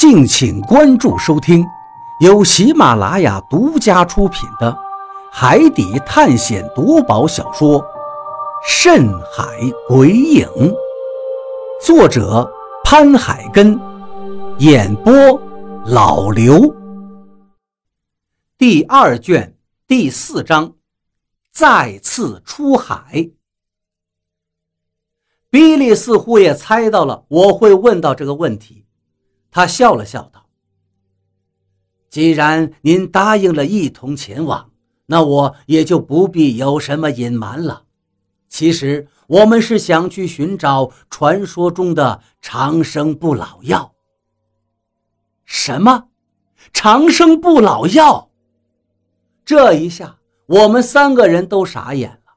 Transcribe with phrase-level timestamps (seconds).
[0.00, 1.62] 敬请关注收听，
[2.20, 4.72] 由喜马拉雅独家出品的
[5.30, 7.78] 《海底探险夺宝小说》
[8.66, 9.44] 《深海
[9.86, 10.48] 鬼影》，
[11.84, 12.50] 作者
[12.82, 13.78] 潘海根，
[14.56, 15.12] 演播
[15.84, 16.74] 老刘。
[18.56, 19.54] 第二卷
[19.86, 20.72] 第四章，
[21.52, 23.28] 再次出海。
[25.50, 28.86] 比利似乎也猜到了我会问到这个问题。
[29.50, 30.46] 他笑了笑道
[32.08, 34.70] ：“既然您答应了一同前往，
[35.06, 37.84] 那我也就不必有什么隐瞒了。
[38.48, 43.94] 其实我们是想去寻找传说中的长生不老药。
[45.44, 46.08] ”“什么？
[46.72, 48.30] 长生不老药？”
[49.44, 52.34] 这一下，我们三个人都傻眼了，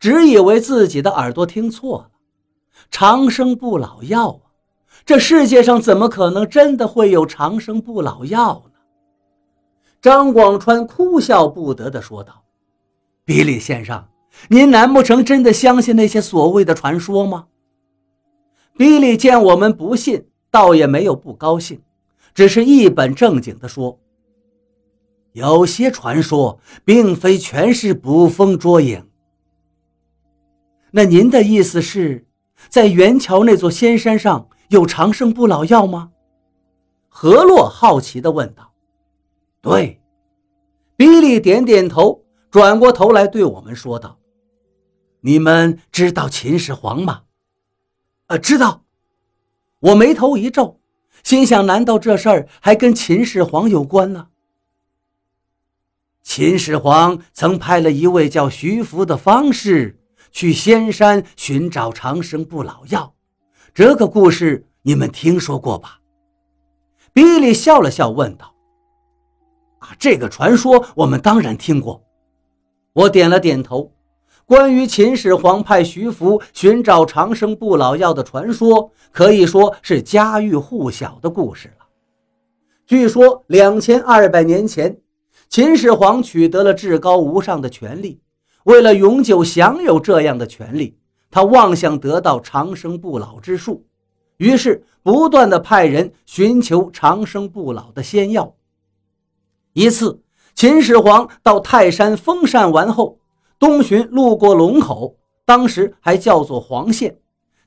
[0.00, 2.10] 只以为自己的耳朵听错了。
[2.90, 4.49] 长生不老药啊！
[5.04, 8.80] 这世界上怎么可能真的会有长生不老药呢？
[10.00, 12.44] 张广川哭笑不得地说道
[13.24, 14.06] ：“比利先生，
[14.48, 17.46] 您难不成真的相信那些所谓的传说吗？”
[18.78, 21.82] 比利见我们不信，倒也没有不高兴，
[22.34, 23.98] 只是一本正经地说
[25.32, 29.06] ：“有些传说并非全是捕风捉影。
[30.92, 32.26] 那您的意思是，
[32.68, 36.12] 在元桥那座仙山上？”有长生不老药吗？
[37.08, 38.72] 何洛好奇地问道。
[39.60, 40.00] “对。”
[40.96, 44.18] 比利点点头，转过头来对我们说道
[45.22, 47.22] ：“你们知道秦始皇吗
[48.28, 48.84] ？”“呃，知道。”
[49.80, 50.78] 我眉头一皱，
[51.24, 54.28] 心想：难道这事儿还跟秦始皇有关呢？
[56.22, 59.98] 秦始皇曾派了一位叫徐福的方士
[60.30, 63.16] 去仙山寻找长生不老药。
[63.72, 66.00] 这个故事你们听说过吧？
[67.12, 68.52] 比利笑了笑，问道
[69.78, 72.02] ：“啊，这个传说我们当然听过。”
[72.92, 73.92] 我点了点头。
[74.44, 81.86] 关于秦始皇派徐福寻找长生不老药的传说，可以说是家喻户晓的故事了。
[82.84, 84.98] 据说两千二百年前，
[85.48, 88.20] 秦始皇取得了至高无上的权力，
[88.64, 90.98] 为了永久享有这样的权利。
[91.30, 93.84] 他妄想得到长生不老之术，
[94.38, 98.54] 于是不断的派人寻求长生不老的仙药。
[99.72, 100.20] 一次，
[100.54, 103.18] 秦始皇到泰山封禅完后，
[103.58, 107.18] 东巡路过龙口，当时还叫做黄县，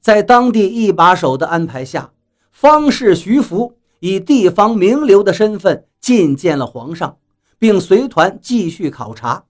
[0.00, 2.12] 在当地一把手的安排下，
[2.50, 7.16] 方士徐福以地方名流的身份觐见了皇上，
[7.58, 9.44] 并随团继续考察。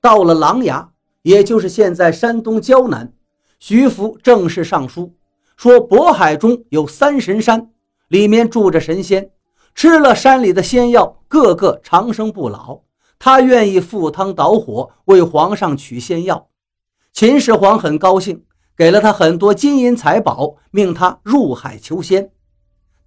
[0.00, 0.88] 到了琅琊，
[1.22, 3.12] 也就是现在山东胶南。
[3.58, 5.14] 徐福正式上书，
[5.56, 7.70] 说渤海中有三神山，
[8.08, 9.30] 里面住着神仙，
[9.74, 12.80] 吃了山里的仙药，个个长生不老。
[13.18, 16.48] 他愿意赴汤蹈火为皇上取仙药。
[17.14, 18.44] 秦始皇很高兴，
[18.76, 22.30] 给了他很多金银财宝，命他入海求仙。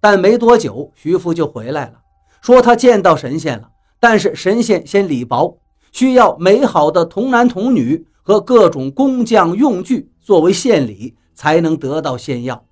[0.00, 2.00] 但没多久，徐福就回来了，
[2.42, 5.58] 说他见到神仙了，但是神仙先礼薄，
[5.92, 8.06] 需要美好的童男童女。
[8.22, 12.64] 和各种工匠用具作为献礼，才能得到仙药。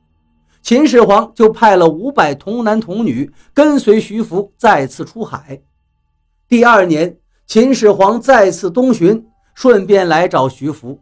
[0.63, 5.63] 秦始皇就派了五百童男童女跟随徐福再次出海。
[6.49, 7.17] 第二年，
[7.47, 10.99] 秦始皇再次东巡，顺便来找徐福。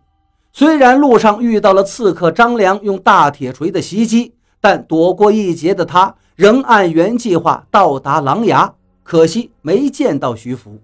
[0.53, 8.73] 虽然路上遇到了刺客张良用大铁锤的袭击，但躲过一劫的他仍按原计划到达琅琊。
[9.03, 10.79] 可惜没见到徐福。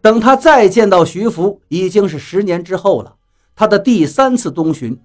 [0.00, 3.16] 等他再见到徐福，已经是十年之后了。
[3.56, 5.00] 他的第三次东巡，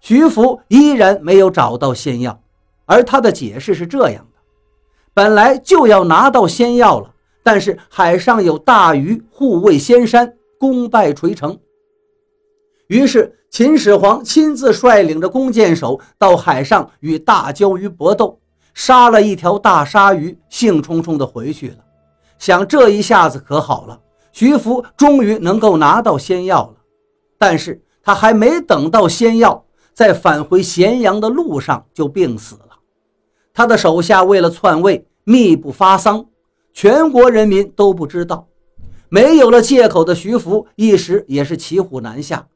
[0.00, 2.40] 徐福依然没有找到仙药，
[2.86, 4.40] 而他的解释是这样的：
[5.12, 7.10] 本来就要拿到仙药了，
[7.42, 11.58] 但是海上有大鱼护卫仙山，功败垂成。
[12.86, 18.38] 于是秦始皇亲自率领着弓箭手到海上与大鲛鱼搏斗，
[18.74, 21.76] 杀了一条大鲨鱼，兴冲冲地回去了。
[22.38, 24.00] 想这一下子可好了。
[24.32, 26.74] 徐福终于能够拿到仙药了，
[27.40, 29.64] 但是他还没等到仙药，
[29.94, 32.76] 在返回咸阳的路上就病死了。
[33.54, 36.26] 他的手下为了篡位，密不发丧，
[36.74, 38.46] 全国人民都不知道。
[39.08, 42.46] 没有了借口的徐福一时也是骑虎难下。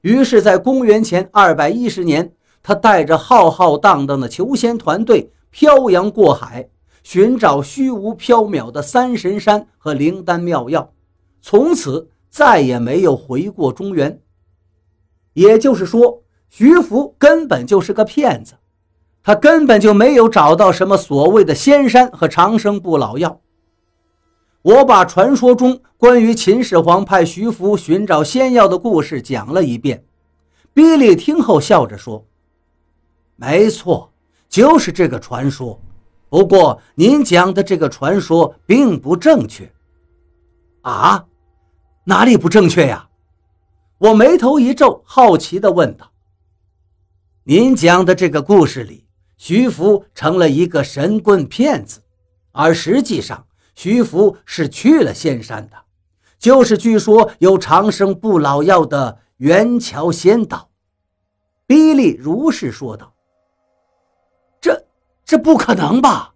[0.00, 2.32] 于是，在公元前二百一十年，
[2.64, 6.68] 他带着浩浩荡荡的求仙团队漂洋过海，
[7.04, 10.92] 寻找虚无缥缈的三神山和灵丹妙药。
[11.40, 14.20] 从此再也没有回过中原。
[15.34, 18.54] 也就是说，徐福根本就是个骗子。
[19.22, 23.40] 他根本就没有找到什么所谓的仙山和长生不老药。
[24.62, 30.04] 我把传说中关于秦始皇派徐福寻找仙药的故事讲了一遍。
[30.74, 32.26] 比利听后笑着说
[33.36, 34.12] ：“没错，
[34.48, 35.80] 就是这个传说。
[36.28, 39.70] 不过您讲的这个传说并不正确。”
[40.82, 41.24] 啊？
[42.04, 43.08] 哪里不正确呀？
[44.02, 46.10] 我眉头一皱，好奇地问道
[47.46, 49.06] ：“您讲的这个故事里，
[49.36, 52.02] 徐福成了一个神棍骗子，
[52.50, 53.46] 而实际上
[53.76, 55.76] 徐福是去了仙山的，
[56.36, 60.68] 就是据说有长生不老药的元桥仙岛。”
[61.64, 63.14] 比利如是说道
[64.60, 64.84] ：“这
[65.24, 66.34] 这不可能吧？”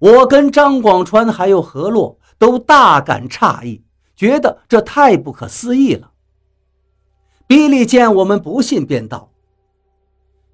[0.00, 3.84] 我跟张广川还有何洛都大感诧异。
[4.16, 6.10] 觉得这太不可思议了。
[7.48, 9.30] 比利见我们不信，便道：“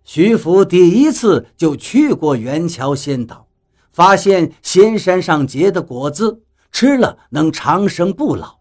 [0.04, 3.48] 徐福第一次就去过元桥仙岛，
[3.92, 8.60] 发现仙山上结的果子吃了能长生不老。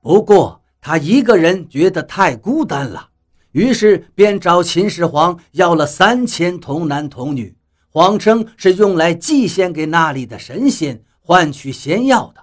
[0.00, 3.10] 不过他一个人觉得太孤单了，
[3.52, 7.54] 于是便找秦始皇要了三千童男童女，
[7.90, 12.42] 谎称是用来祭献给那里的神仙，换取仙药的。”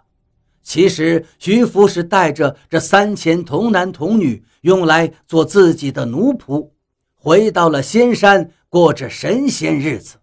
[0.63, 6.69] 其实，徐福是带着这三千童男童女，用来做自己的奴仆，
[7.15, 10.15] 回到了仙山，过着神仙日子。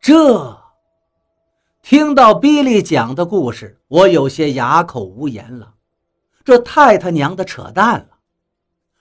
[0.00, 0.56] 这，
[1.82, 5.74] 听到比利讲的故事，我有些哑口无言了。
[6.44, 8.08] 这太他娘的扯淡了！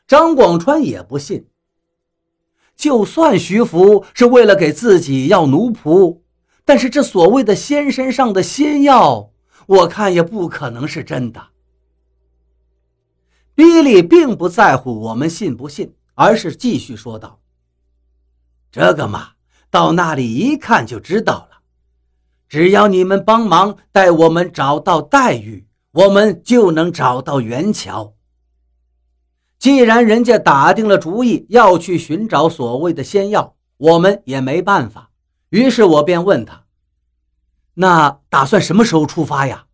[0.08, 1.48] 张广川也不信。
[2.76, 6.22] 就算徐福是为了给自己要奴仆，
[6.66, 9.32] 但是这所谓的仙山上的仙药。
[9.68, 11.48] 我看也不可能是真的。
[13.54, 17.40] 比利并不在乎我们信不信，而是继续说道
[18.72, 19.32] ：“这个嘛，
[19.70, 21.58] 到那里一看就知道了。
[22.48, 28.14] 只要你们帮忙带我们找到黛玉，我们就能找到元桥。
[29.60, 35.10] 既然人家打定了主意要去寻找所谓的仙药，我们也没办法。
[35.50, 36.64] 于是我便问他。”
[37.80, 39.66] 那打算什么时候出发呀？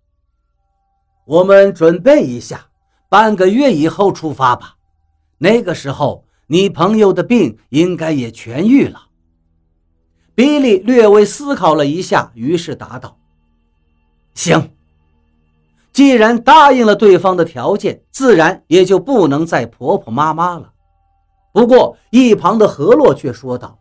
[1.23, 2.67] 我们准备一下，
[3.07, 4.75] 半个月以后出发吧。
[5.38, 9.07] 那个时候，你朋友的病应该也痊愈了。
[10.35, 13.17] 比利略微思考了一下，于是答道
[14.35, 14.73] ：“行。
[15.94, 20.73] 既然答应了对方的条件，自然也就不能再婆婆妈妈了。”
[21.53, 23.79] 不过，一旁的何洛却说道：“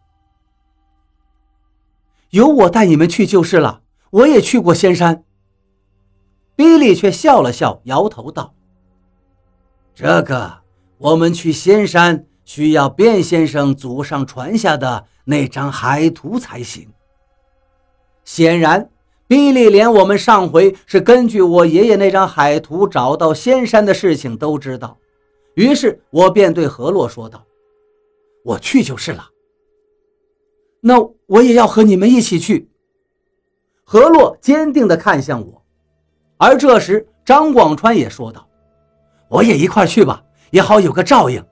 [2.30, 3.80] 由我带你们去就是了。”
[4.12, 5.24] 我也去过仙山。
[6.54, 8.54] 比利却笑了笑，摇头道
[9.96, 10.58] ：“这个，
[10.98, 16.90] 我们去仙山需要卞先生祖上传下的那张海图才行。”
[18.22, 18.90] 显然，
[19.26, 24.98] 比利连我们上回是根据我爷爷那张海图找到仙山的事情都知道。
[25.54, 27.44] 于是我便对何洛说道
[28.44, 29.30] ：“我去就是了。
[30.80, 32.68] 那我也要和你们一起去。”
[33.92, 35.62] 何洛坚定地看向我，
[36.38, 38.48] 而这时张广川也说道
[39.28, 41.44] ：“我也一块去吧，也好有个照应。”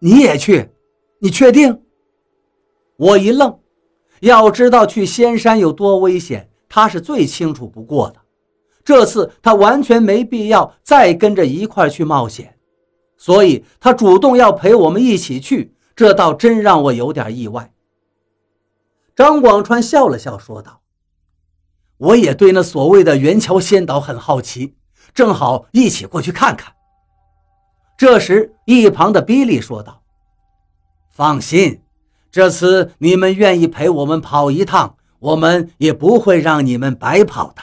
[0.00, 0.70] 你也去？
[1.18, 1.82] 你确定？
[2.96, 3.58] 我一愣，
[4.20, 8.16] 要知道去仙山有多危险，他是最清楚不过的。
[8.82, 12.56] 这次他完全没必要再跟着一块去冒险，
[13.18, 17.70] 所以他主动要陪我们一起去，这倒真让我有点意外。
[19.14, 20.80] 张广川笑了笑，说道。
[21.98, 24.74] 我也对那所谓的元桥仙岛很好奇，
[25.14, 26.74] 正好一起过去看看。
[27.96, 30.02] 这时，一旁的比利说道
[31.08, 31.80] ：“放心，
[32.30, 37.62] 这次你们愿意陪我们跑一趟，我们也不会让你们白跑的。”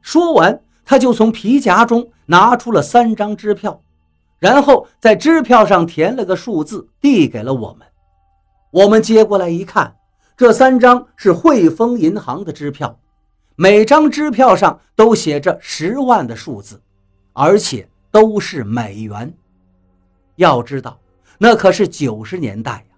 [0.00, 3.82] 说完，他就从皮夹中拿出了三张支票，
[4.38, 7.86] 然后在支票上填了个数字，递给了我们。
[8.70, 9.96] 我们接过来一看，
[10.34, 12.98] 这三张是汇丰银行的支票。
[13.56, 16.80] 每张支票上都写着十万的数字，
[17.32, 19.32] 而且都是美元。
[20.36, 20.98] 要知道，
[21.38, 22.96] 那可是九十年代呀，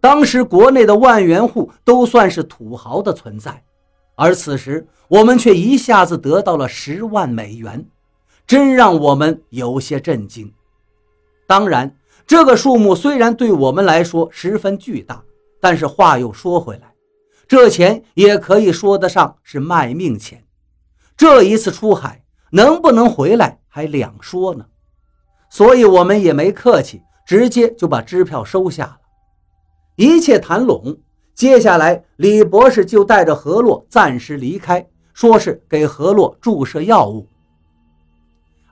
[0.00, 3.62] 当时国内的万元户都算是土豪的存在，
[4.14, 7.84] 而此时我们却一下子得到了十万美元，
[8.46, 10.52] 真让我们有些震惊。
[11.46, 15.22] 当然，这个数目虽然对我们来说十分巨大，
[15.60, 16.92] 但是话又说回来。
[17.48, 20.44] 这钱也可以说得上是卖命钱，
[21.16, 24.66] 这一次出海能不能回来还两说呢。
[25.48, 28.98] 所以我们也没客气，直接就把支票收下了。
[29.94, 30.98] 一切谈拢，
[31.34, 34.84] 接下来李博士就带着何洛暂时离开，
[35.14, 37.28] 说是给何洛注射药物。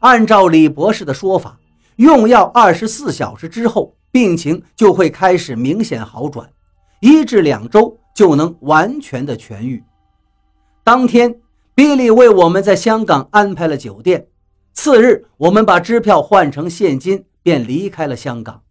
[0.01, 1.59] 按照李博士的说法，
[1.97, 6.51] 用药二十四小时之后，病情就会开始明显好转，
[7.01, 9.83] 一至两周就能完全的痊愈。
[10.85, 11.41] 当天，
[11.75, 14.29] 比利为我们在香港安排了酒店。
[14.73, 18.63] 次日，我们把支票换成现金，便离开了香港。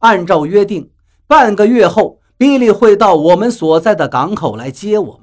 [0.00, 0.90] 按照约定，
[1.26, 5.12] 半个月后，比利会到我们所在的港口来接我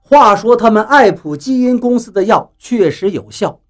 [0.00, 3.60] 话说，他们爱普基因公司的药确实有效。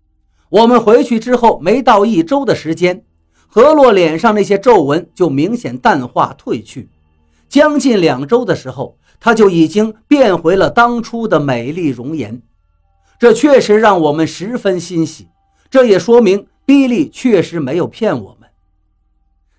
[0.50, 3.04] 我们回去之后，没到一周的时间，
[3.46, 6.90] 何洛脸上那些皱纹就明显淡化褪去。
[7.54, 12.42] 将近两周的时候，他就已经变回了当初的美丽容颜。
[13.16, 15.28] 这确实让我们十分欣喜，
[15.70, 18.50] 这也说明比利确实没有骗我们。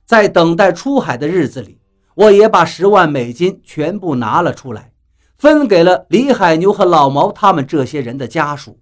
[0.06, 1.80] 在等待出海的日子里，
[2.16, 4.92] 我也把十万美金全部拿了出来，
[5.38, 8.78] 分给了李海牛和老毛他们这些人的家属。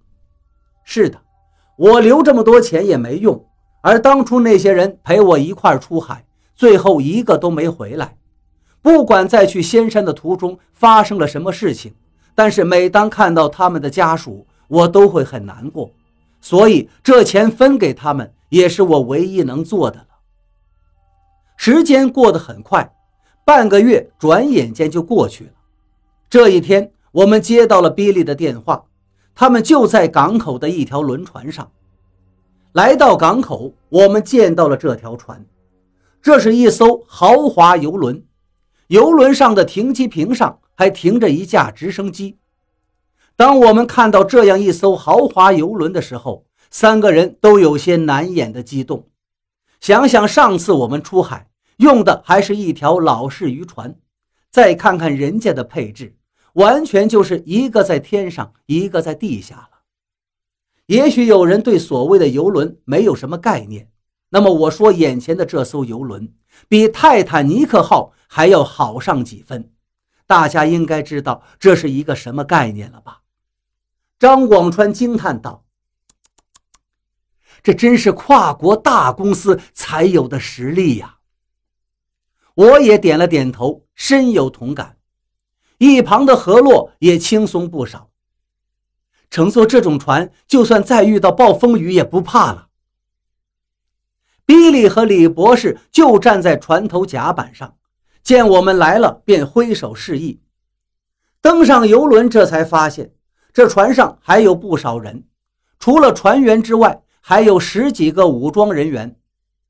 [0.82, 1.20] 是的，
[1.76, 3.46] 我留这么多钱也没用，
[3.80, 8.16] 而当初那些人陪我一块出海，最后一个都没回来。
[8.84, 11.94] 不管在去仙山的途中发生了什么事情，
[12.34, 15.90] 但是每当看到他们的家属，我都会很难过，
[16.42, 20.08] 所以这钱分给他们也是我唯一能做的了。
[21.56, 22.94] 时间过得很快，
[23.42, 25.50] 半个月转眼间就过去了。
[26.28, 28.84] 这一天，我们接到了比利的电话，
[29.34, 31.70] 他们就在港口的一条轮船上。
[32.72, 35.42] 来到港口，我们见到了这条船，
[36.20, 38.22] 这是一艘豪华游轮，
[38.88, 42.38] 游轮上的停机坪上还停着一架直升机。
[43.36, 49.08] 当我们看到这样一艘豪华游轮的时候，三个人都有些难掩的激动。
[49.80, 51.48] 想想上次我们出海
[51.78, 53.96] 用的还是一条老式渔船，
[54.50, 56.16] 再看看人家的配置，
[56.54, 59.68] 完全就是一个在天上，一个在地下了。
[60.86, 63.88] 也许有人对所谓的游轮没有什么概念，
[64.34, 66.34] 那么我说眼前的这艘游轮
[66.66, 69.70] 比泰坦尼克号还要好上几分，
[70.26, 73.20] 大家应该知道这是一个什么概念了吧？
[74.18, 75.64] 张广川惊叹道
[77.62, 81.18] ：“这真是跨国大公司才有的实力呀！”
[82.54, 84.98] 我也点了点头，深有同感。
[85.78, 88.10] 一旁的何洛也轻松不少。
[89.30, 92.70] 乘坐这种船，就算再遇到暴风雨也不怕了。
[94.46, 97.76] 比利和李博士就站在船头甲板上，
[98.22, 100.40] 见我们来了，便挥手示意。
[101.40, 103.12] 登上游轮，这才发现。
[103.52, 105.24] 这船上还有不少人，
[105.78, 109.16] 除了船员之外，还有十几个武装人员。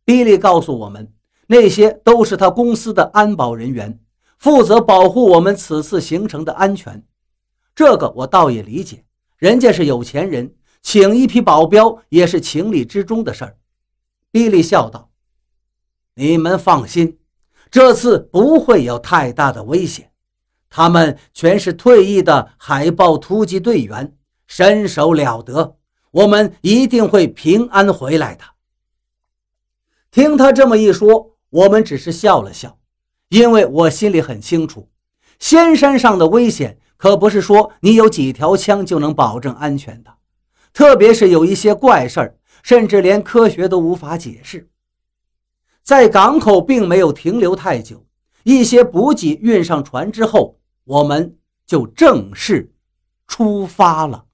[0.05, 1.13] 比利告诉我们，
[1.47, 3.99] 那些都是他公司的安保人员，
[4.39, 7.03] 负责保护我们此次行程的安全。
[7.75, 9.05] 这个我倒也理解，
[9.37, 13.57] 人家是有钱人，请一批保镖也是情理之中的事儿。
[14.35, 15.11] 比利笑道
[16.17, 17.21] ：“你们放心，
[17.71, 20.11] 这次不会有太大的危险。”
[20.69, 24.17] 他们全是退役的海豹突击队员，
[24.49, 25.77] 身手了得，
[26.11, 28.43] 我们一定会平安回来的。
[30.11, 32.77] 听他这么一说，我们只是笑了笑，
[33.29, 34.89] 因为我心里很清楚，
[35.39, 40.13] 仙山上的危险可不是说你有几条枪就能保证安全的，
[40.73, 44.69] 特别是有一些怪事儿，甚至连科学都无法解释。
[45.83, 48.05] 在港口并没有停留太久，
[48.43, 50.59] 一些补给运上船之后。
[50.87, 52.71] 我们就正式
[53.27, 54.27] 出发了。